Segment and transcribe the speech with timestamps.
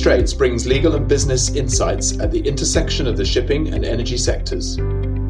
[0.00, 4.78] Straits brings legal and business insights at the intersection of the shipping and energy sectors.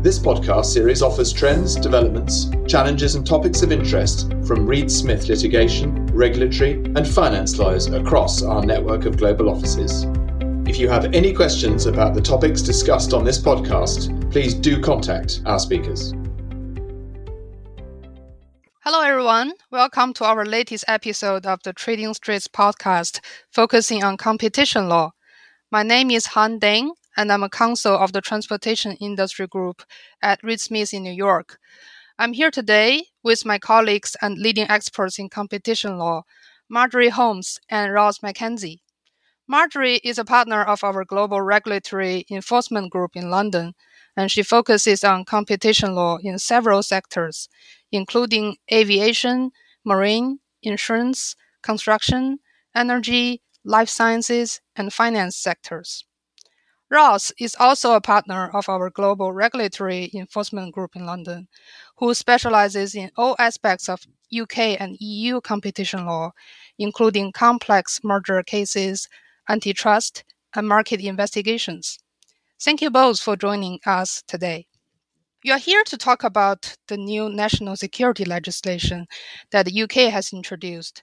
[0.00, 6.07] This podcast series offers trends, developments, challenges, and topics of interest from Reed Smith litigation,
[6.14, 10.07] regulatory, and finance lawyers across our network of global offices.
[10.68, 15.43] If you have any questions about the topics discussed on this podcast, please do contact
[15.46, 16.14] our speakers.
[18.82, 19.52] Hello, everyone.
[19.70, 25.12] Welcome to our latest episode of the Trading Straits podcast, focusing on competition law.
[25.71, 29.82] My name is Han Deng, and I'm a counsel of the Transportation Industry Group
[30.22, 31.58] at Reed Smith in New York.
[32.19, 36.22] I'm here today with my colleagues and leading experts in competition law,
[36.69, 38.80] Marjorie Holmes and Ross McKenzie.
[39.47, 43.74] Marjorie is a partner of our global regulatory enforcement group in London,
[44.16, 47.48] and she focuses on competition law in several sectors,
[47.92, 49.52] including aviation,
[49.84, 52.38] marine, insurance, construction,
[52.74, 56.05] energy, life sciences, and finance sectors.
[56.91, 61.48] Ross is also a partner of our global regulatory enforcement group in London,
[61.98, 66.33] who specializes in all aspects of UK and EU competition law,
[66.78, 69.08] including complex merger cases,
[69.48, 70.24] antitrust,
[70.55, 71.98] and market investigations.
[72.61, 74.66] Thank you both for joining us today.
[75.42, 79.06] You are here to talk about the new national security legislation
[79.52, 81.02] that the UK has introduced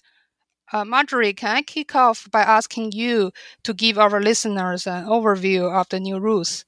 [0.73, 3.31] uh, Marjorie, can I kick off by asking you
[3.63, 6.65] to give our listeners an overview of the new rules?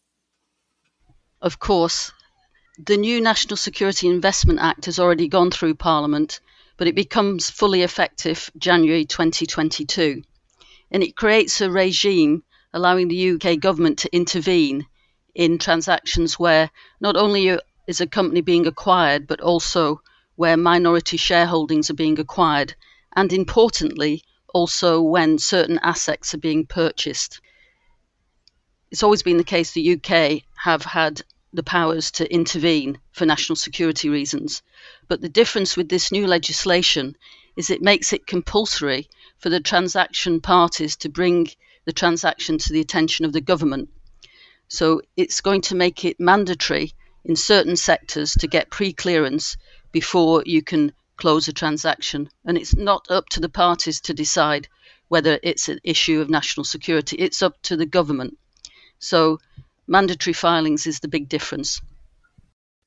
[1.41, 2.13] Of course.
[2.77, 6.39] The new National Security Investment Act has already gone through Parliament,
[6.77, 10.23] but it becomes fully effective January 2022.
[10.91, 14.87] And it creates a regime allowing the UK government to intervene
[15.35, 20.01] in transactions where not only is a company being acquired, but also
[20.35, 22.75] where minority shareholdings are being acquired
[23.15, 24.23] and importantly,
[24.53, 27.41] also when certain assets are being purchased.
[28.91, 31.21] It's always been the case the UK have had
[31.53, 34.61] the powers to intervene for national security reasons.
[35.07, 37.15] But the difference with this new legislation
[37.55, 41.49] is it makes it compulsory for the transaction parties to bring
[41.85, 43.89] the transaction to the attention of the government.
[44.69, 46.93] So it's going to make it mandatory
[47.25, 49.57] in certain sectors to get pre clearance
[49.91, 52.29] before you can close a transaction.
[52.45, 54.67] And it's not up to the parties to decide
[55.07, 58.37] whether it's an issue of national security, it's up to the government.
[58.99, 59.39] So
[59.87, 61.81] mandatory filings is the big difference.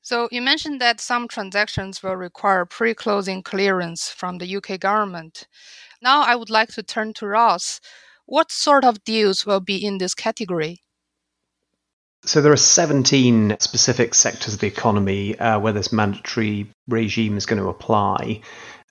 [0.01, 5.47] So you mentioned that some transactions will require pre-closing clearance from the UK government.
[6.01, 7.81] Now I would like to turn to Ross.
[8.25, 10.82] What sort of deals will be in this category?
[12.25, 17.45] So there are 17 specific sectors of the economy uh, where this mandatory regime is
[17.45, 18.39] going to apply.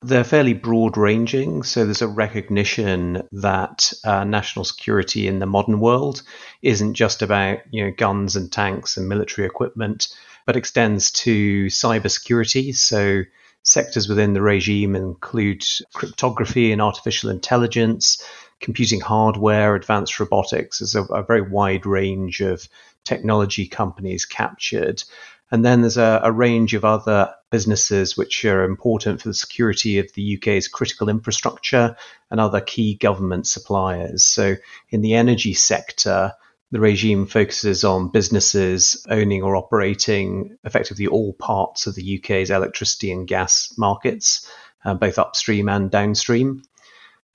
[0.03, 5.81] They're fairly broad ranging, so there's a recognition that uh, national security in the modern
[5.81, 6.23] world
[6.61, 12.77] isn't just about you know guns and tanks and military equipment, but extends to cybersecurity.
[12.77, 13.23] So
[13.63, 18.23] sectors within the regime include cryptography and artificial intelligence,
[18.61, 20.81] computing hardware, advanced robotics.
[20.81, 22.69] There's a, a very wide range of
[23.05, 25.03] technology companies captured.
[25.51, 29.99] And then there's a, a, range of other businesses which are important for the security
[29.99, 31.95] of the UK's critical infrastructure
[32.31, 34.25] and other key government suppliers.
[34.25, 34.57] So
[34.89, 36.33] in the energy sector,
[36.71, 43.13] the regime focuses on businesses owning or operating effectively all parts of the UK's electricity
[43.13, 44.51] and gas markets,
[44.87, 46.63] uh, both upstream and downstream.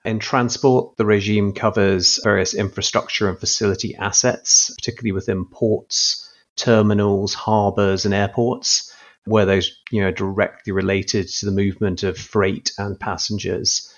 [0.08, 8.06] In transport, the regime covers various infrastructure and facility assets, particularly within ports, terminals, harbors,
[8.06, 8.90] and airports,
[9.26, 13.92] where those you know directly related to the movement of freight and passengers.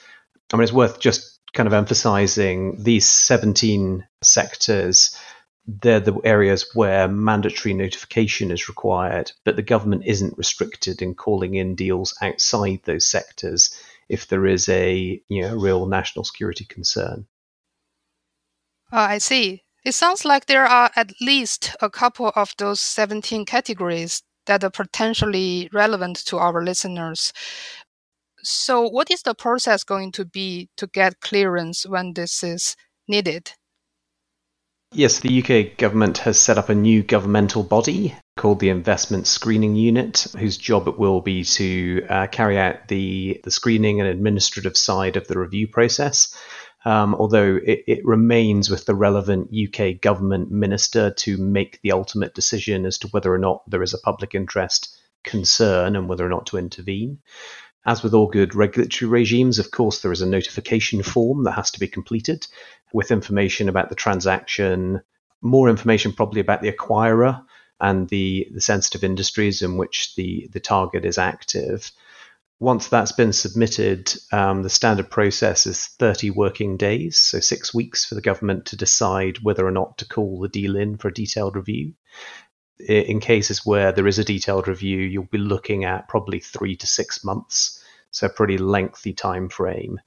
[0.52, 5.16] I mean, it's worth just kind of emphasizing these 17 sectors.
[5.68, 11.54] They're the areas where mandatory notification is required, but the government isn't restricted in calling
[11.54, 13.70] in deals outside those sectors
[14.10, 17.26] if there is a you know real national security concern.
[18.92, 19.62] Uh, I see.
[19.84, 24.70] It sounds like there are at least a couple of those 17 categories that are
[24.70, 27.32] potentially relevant to our listeners.
[28.42, 32.76] So, what is the process going to be to get clearance when this is
[33.06, 33.52] needed?
[34.92, 39.76] Yes, the UK government has set up a new governmental body called the Investment Screening
[39.76, 44.76] Unit, whose job it will be to uh, carry out the, the screening and administrative
[44.76, 46.34] side of the review process.
[46.84, 52.34] Um, although it, it, remains with the relevant UK government minister to make the ultimate
[52.34, 56.30] decision as to whether or not there is a public interest concern and whether or
[56.30, 57.18] not to intervene.
[57.84, 61.70] As with all good regulatory regimes, of course, there is a notification form that has
[61.72, 62.46] to be completed
[62.94, 65.02] with information about the transaction,
[65.42, 67.42] more information probably about the acquirer
[67.80, 71.90] and the, the sensitive industries in which the, the target is active.
[72.58, 78.04] Once that's been submitted, um, the standard process is 30 working days, so six weeks
[78.04, 81.14] for the government to decide whether or not to call the deal in for a
[81.14, 81.94] detailed review.
[82.86, 86.86] In cases where there is a detailed review, you'll be looking at probably three to
[86.86, 89.98] six months, so a pretty lengthy time frame.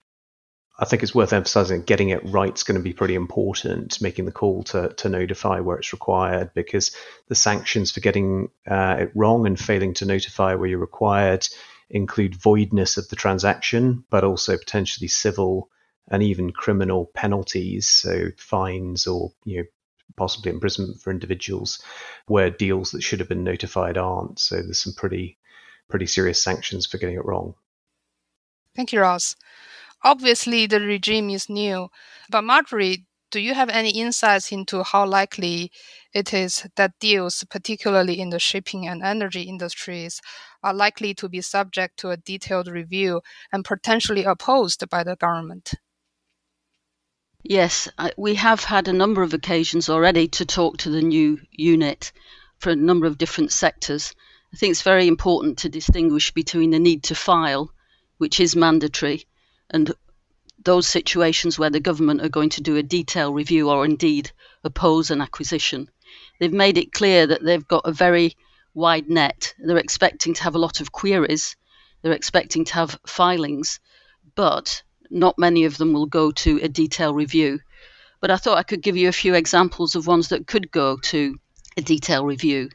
[0.79, 4.25] I think it's worth emphasizing getting it right is going to be pretty important, making
[4.25, 6.95] the call to, to notify where it's required, because
[7.27, 11.47] the sanctions for getting uh, it wrong and failing to notify where you're required
[11.89, 15.69] include voidness of the transaction, but also potentially civil
[16.09, 19.63] and even criminal penalties, so fines or you know
[20.15, 21.81] possibly imprisonment for individuals
[22.27, 24.39] where deals that should have been notified aren't.
[24.39, 25.37] So there's some pretty
[25.87, 27.53] pretty serious sanctions for getting it wrong.
[28.75, 29.35] Thank you, Ross.
[30.03, 31.89] Obviously, the regime is new,
[32.29, 35.71] but Marjorie, do you have any insights into how likely
[36.13, 40.21] it is that deals, particularly in the shipping and energy industries,
[40.61, 43.21] are likely to be subject to a detailed review
[43.51, 45.73] and potentially opposed by the government?
[47.41, 52.11] Yes, we have had a number of occasions already to talk to the new unit
[52.59, 54.13] for a number of different sectors.
[54.53, 57.73] I think it's very important to distinguish between the need to file,
[58.17, 59.25] which is mandatory,
[59.73, 59.91] and
[60.63, 64.31] those situations where the government are going to do a detailed review or indeed
[64.63, 65.89] oppose an acquisition.
[66.39, 68.37] They've made it clear that they've got a very
[68.73, 69.53] wide net.
[69.59, 71.55] They're expecting to have a lot of queries,
[72.01, 73.79] they're expecting to have filings,
[74.35, 77.59] but not many of them will go to a detailed review.
[78.21, 80.97] But I thought I could give you a few examples of ones that could go
[80.97, 81.39] to
[81.75, 82.69] a detailed review.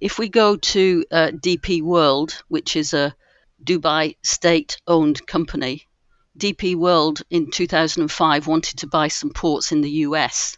[0.00, 3.14] If we go to uh, DP World, which is a
[3.62, 5.86] Dubai state owned company,
[6.38, 10.56] DP World in 2005 wanted to buy some ports in the US.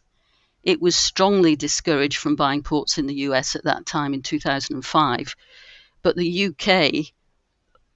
[0.63, 5.35] It was strongly discouraged from buying ports in the US at that time in 2005.
[6.01, 7.13] But the UK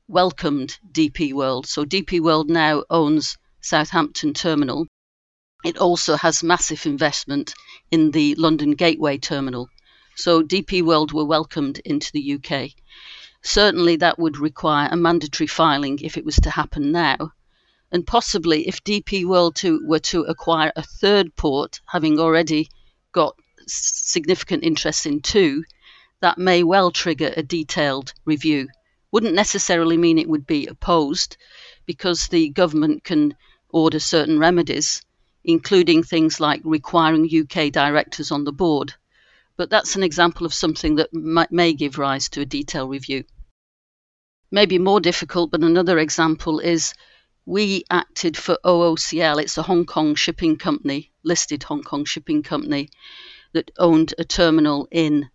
[0.08, 1.68] welcomed DP World.
[1.68, 4.88] So DP World now owns Southampton Terminal.
[5.64, 7.54] It also has massive investment
[7.92, 9.68] in the London Gateway Terminal.
[10.16, 12.70] So DP World were welcomed into the UK.
[13.42, 17.34] Certainly, that would require a mandatory filing if it was to happen now
[17.90, 22.68] and possibly if DP World to, were to acquire a third port, having already
[23.12, 23.34] got
[23.66, 25.64] significant interest in two,
[26.20, 28.68] that may well trigger a detailed review.
[29.12, 31.36] Wouldn't necessarily mean it would be opposed,
[31.86, 33.34] because the government can
[33.70, 35.02] order certain remedies,
[35.44, 38.94] including things like requiring UK directors on the board.
[39.56, 41.08] But that's an example of something that
[41.50, 43.24] may give rise to a detailed review.
[44.50, 46.94] Maybe more difficult, but another example is
[47.48, 49.40] we acted for OOCL.
[49.40, 52.90] It's a Hong Kong shipping company, listed Hong Kong shipping company,
[53.54, 55.30] that owned a terminal in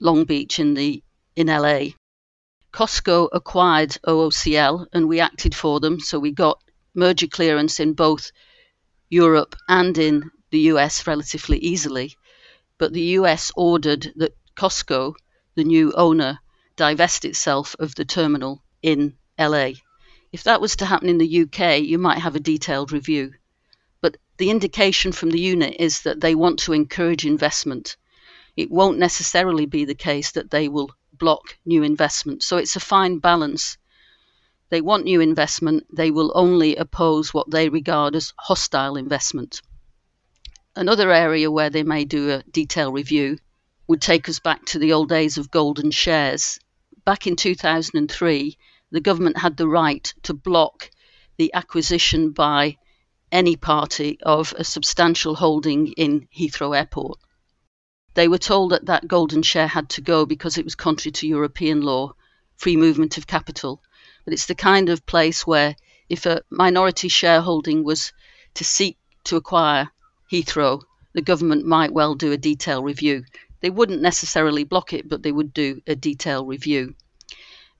[0.00, 1.02] Long Beach in the
[1.36, 1.90] in LA.
[2.72, 6.62] COSCO acquired OOCL and we acted for them, so we got
[6.94, 8.32] merger clearance in both
[9.10, 12.16] Europe and in the US relatively easily.
[12.78, 15.14] But the US ordered that COSCO,
[15.56, 16.38] the new owner,
[16.76, 19.72] divest itself of the terminal in LA.
[20.32, 23.34] If that was to happen in the UK, you might have a detailed review.
[24.00, 27.96] But the indication from the unit is that they want to encourage investment.
[28.56, 32.42] It won't necessarily be the case that they will block new investment.
[32.42, 33.76] So it's a fine balance.
[34.68, 39.60] They want new investment, they will only oppose what they regard as hostile investment.
[40.76, 43.38] Another area where they may do a detailed review
[43.88, 46.60] would take us back to the old days of golden shares.
[47.04, 48.56] Back in 2003,
[48.92, 50.90] the government had the right to block
[51.36, 52.76] the acquisition by
[53.30, 57.20] any party of a substantial holding in Heathrow Airport.
[58.14, 61.28] They were told that that golden share had to go because it was contrary to
[61.28, 62.14] European law,
[62.56, 63.80] free movement of capital.
[64.24, 65.76] But it's the kind of place where
[66.08, 68.12] if a minority shareholding was
[68.54, 69.90] to seek to acquire
[70.32, 70.82] Heathrow,
[71.12, 73.24] the government might well do a detailed review.
[73.60, 76.96] They wouldn't necessarily block it, but they would do a detailed review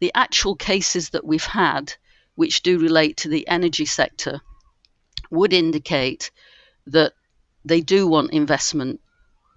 [0.01, 1.95] the actual cases that we've had,
[2.35, 4.41] which do relate to the energy sector,
[5.31, 6.31] would indicate
[6.87, 7.13] that
[7.65, 9.01] they do want investment.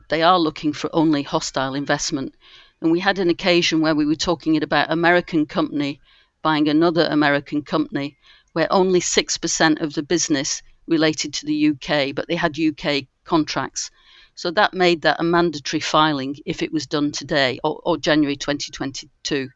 [0.10, 2.36] They are looking for only hostile investment.
[2.82, 6.02] And we had an occasion where we were talking about American company
[6.42, 8.18] buying another American company
[8.52, 13.90] where only 6% of the business related to the UK, but they had UK contracts.
[14.36, 18.36] So that made that a mandatory filing if it was done today or, or January
[18.36, 19.50] 2022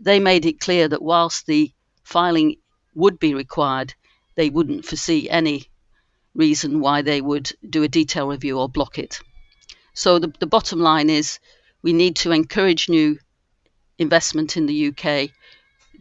[0.00, 1.72] they made it clear that whilst the
[2.02, 2.56] filing
[2.94, 3.94] would be required,
[4.34, 5.70] they wouldn't foresee any
[6.34, 9.20] reason why they would do a detail review or block it.
[9.94, 11.38] So the, the bottom line is
[11.82, 13.18] we need to encourage new
[13.98, 15.30] investment in the UK.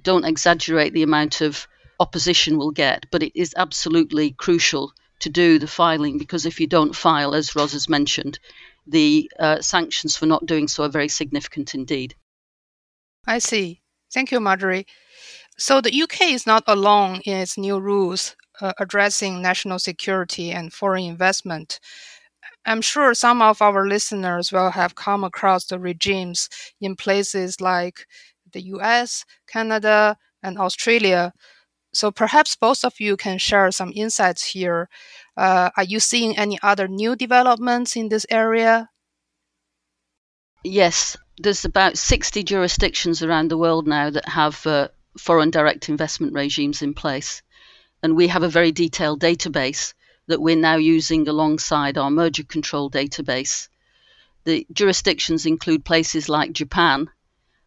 [0.01, 1.67] Don't exaggerate the amount of
[1.99, 6.67] opposition we'll get, but it is absolutely crucial to do the filing because if you
[6.67, 8.39] don't file, as Ross has mentioned,
[8.87, 12.15] the uh, sanctions for not doing so are very significant indeed.
[13.25, 13.82] I see.
[14.13, 14.85] Thank you, Marjorie.
[15.57, 20.73] So the UK is not alone in its new rules uh, addressing national security and
[20.73, 21.79] foreign investment.
[22.65, 26.49] I'm sure some of our listeners will have come across the regimes
[26.81, 28.07] in places like
[28.51, 31.33] the US, Canada, and Australia.
[31.93, 34.89] So perhaps both of you can share some insights here.
[35.37, 38.89] Uh, are you seeing any other new developments in this area?
[40.65, 46.33] Yes, there's about 60 jurisdictions around the world now that have uh, foreign direct investment
[46.33, 47.41] regimes in place.
[48.03, 49.93] And we have a very detailed database
[50.27, 53.67] that we're now using alongside our merger control database.
[54.43, 57.09] The jurisdictions include places like Japan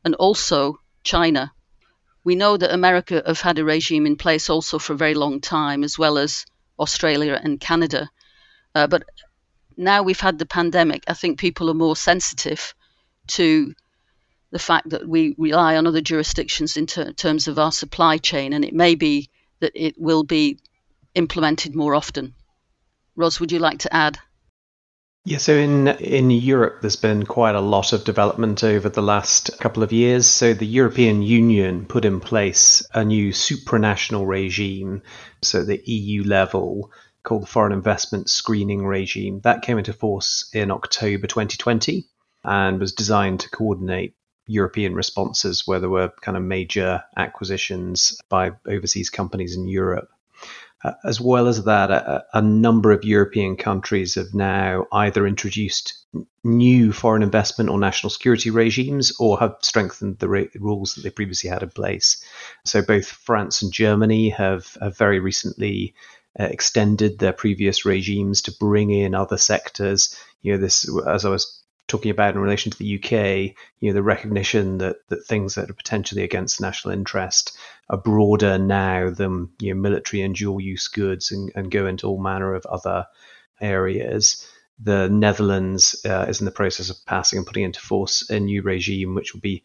[0.05, 1.53] and also China.
[2.23, 5.41] We know that America have had a regime in place also for a very long
[5.41, 6.47] time, as well as
[6.79, 8.11] Australia and Canada.
[8.75, 9.05] Uh, but
[9.77, 12.75] now we've had the pandemic, I think people are more sensitive
[13.29, 13.75] to
[14.51, 18.53] the fact that we rely on other jurisdictions in ter- terms of our supply chain,
[18.53, 19.29] and it may be
[19.61, 20.59] that it will be
[21.15, 22.35] implemented more often.
[23.17, 24.19] Ross, would you like to add?
[25.25, 29.59] Yeah, so in in Europe, there's been quite a lot of development over the last
[29.59, 30.29] couple of years.
[30.29, 35.03] So the European Union put in place a new supranational regime,
[35.43, 36.93] so the EU level,
[37.25, 39.41] called the Foreign Investment Screening Regime.
[39.41, 42.07] That came into force in October 2020
[42.47, 44.15] and was designed to coordinate
[44.47, 50.09] European responses where there were kind of major acquisitions by overseas companies in Europe.
[50.85, 55.95] Uh, as well as that, a, a, number of European countries have now either introduced
[56.45, 61.11] new foreign investment or national security regimes or have strengthened the re- rules that they
[61.11, 62.23] previously had in place.
[62.65, 65.95] So both France and Germany have, have very recently
[66.39, 70.15] uh, extended their previous regimes to bring in other sectors.
[70.43, 71.56] You know, this, as I was
[71.89, 75.71] talking about in relation to the UK, you know, the recognition that, that things that
[75.71, 77.57] are potentially against national interest
[77.89, 82.07] are broader now than you know, military and dual use goods and, and go into
[82.07, 83.07] all manner of other
[83.61, 84.47] areas.
[84.79, 88.63] The Netherlands uh, is in the process of passing and putting into force a new
[88.63, 89.63] regime, which will be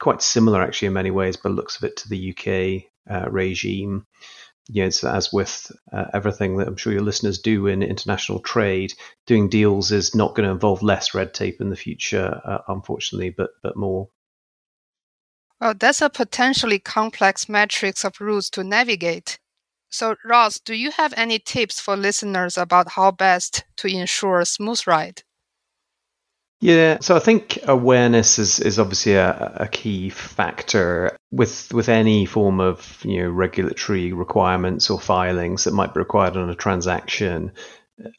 [0.00, 4.06] quite similar, actually, in many ways, but looks of it to the UK uh, regime
[4.68, 8.94] know, as with uh, everything that I'm sure your listeners do in international trade,
[9.26, 13.30] doing deals is not going to involve less red tape in the future, uh, unfortunately,
[13.30, 14.08] but but more.
[15.60, 19.38] Well, that's a potentially complex matrix of rules to navigate.
[19.90, 24.46] So, Ross, do you have any tips for listeners about how best to ensure a
[24.46, 25.23] smooth ride?
[26.64, 32.24] Yeah, so I think awareness is, is obviously a, a key factor with with any
[32.24, 37.52] form of you know regulatory requirements or filings that might be required on a transaction.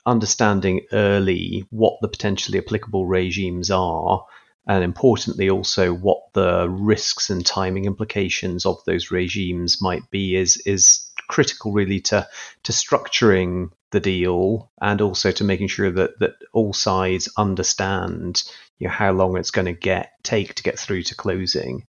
[0.05, 4.23] Understanding early what the potentially applicable regimes are,
[4.67, 10.61] and importantly also what the risks and timing implications of those regimes might be is
[10.67, 12.27] is critical really to
[12.61, 18.43] to structuring the deal and also to making sure that that all sides understand
[18.77, 21.87] you know, how long it's going to get take to get through to closing.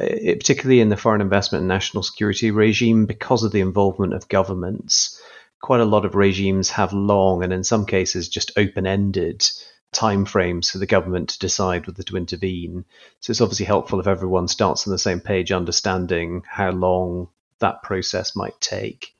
[0.00, 4.14] Uh, it, particularly in the foreign investment and national security regime, because of the involvement
[4.14, 5.20] of governments,
[5.60, 9.46] quite a lot of regimes have long and in some cases just open-ended
[9.94, 12.84] timeframes for the government to decide whether to intervene.
[13.20, 17.28] So it's obviously helpful if everyone starts on the same page, understanding how long
[17.60, 19.15] that process might take.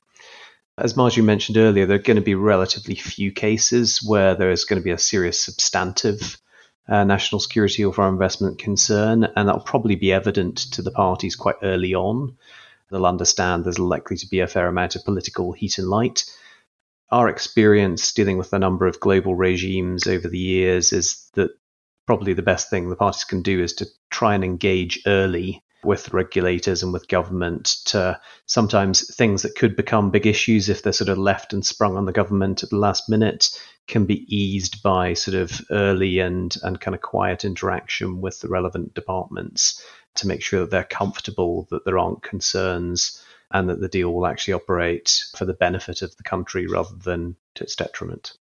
[0.78, 4.66] As Marjorie mentioned earlier, there are going to be relatively few cases where there is
[4.66, 6.38] going to be a serious substantive
[6.86, 11.34] uh, national security or foreign investment concern, and that'll probably be evident to the parties
[11.34, 12.36] quite early on.
[12.90, 16.24] They'll understand there's likely to be a fair amount of political heat and light.
[17.10, 21.52] Our experience dealing with a number of global regimes over the years is that
[22.06, 26.12] probably the best thing the parties can do is to try and engage early with
[26.12, 31.08] regulators and with government to sometimes things that could become big issues if they're sort
[31.08, 35.14] of left and sprung on the government at the last minute can be eased by
[35.14, 39.82] sort of early and, and kind of quiet interaction with the relevant departments
[40.16, 44.26] to make sure that they're comfortable that there aren't concerns and that the deal will
[44.26, 48.32] actually operate for the benefit of the country rather than to its detriment.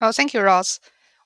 [0.00, 0.80] Well, thank you, Ross.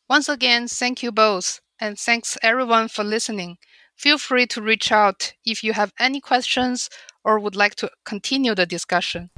[0.09, 3.57] Once again, thank you both, and thanks everyone for listening.
[3.97, 6.91] Feel free to reach out if you have any questions
[7.25, 9.31] or would like to continue the discussion.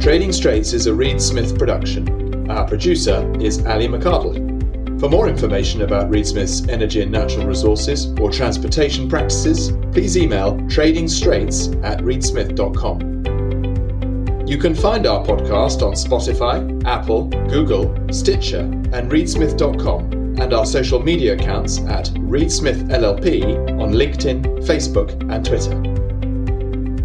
[0.00, 2.50] Trading Straits is a Reed Smith production.
[2.50, 5.00] Our producer is Ali McCardle.
[5.00, 10.56] For more information about Reed Smith's energy and natural resources or transportation practices, please email
[10.68, 14.46] tradingstraits at reedsmith.com.
[14.46, 21.00] You can find our podcast on Spotify, Apple, Google, Stitcher, and reedsmith.com and our social
[21.02, 23.44] media accounts at Reed Smith LLP
[23.80, 25.96] on LinkedIn, Facebook, and Twitter.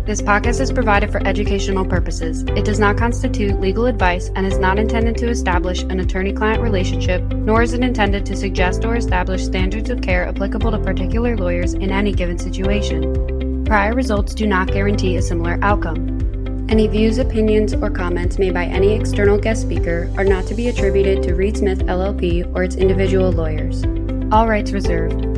[0.03, 2.43] This podcast is provided for educational purposes.
[2.49, 6.61] It does not constitute legal advice and is not intended to establish an attorney client
[6.61, 11.37] relationship, nor is it intended to suggest or establish standards of care applicable to particular
[11.37, 13.63] lawyers in any given situation.
[13.63, 16.30] Prior results do not guarantee a similar outcome.
[16.71, 20.69] Any views, opinions, or comments made by any external guest speaker are not to be
[20.69, 23.83] attributed to Reed Smith LLP or its individual lawyers.
[24.31, 25.30] All rights reserved.